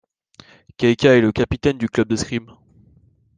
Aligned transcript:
Keika 0.77 1.15
est 1.15 1.21
le 1.21 1.31
capitaine 1.31 1.77
du 1.77 1.87
club 1.87 2.07
d'escrime. 2.09 2.51